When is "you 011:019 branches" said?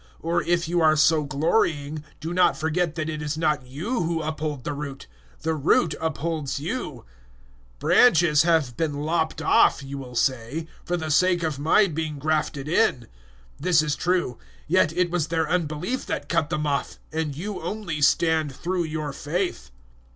6.59-8.41